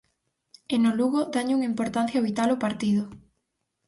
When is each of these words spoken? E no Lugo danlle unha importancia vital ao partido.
E 0.73 0.75
no 0.83 0.91
Lugo 0.99 1.21
danlle 1.33 1.55
unha 1.57 1.71
importancia 1.73 2.25
vital 2.27 2.49
ao 2.49 2.61
partido. 2.65 3.03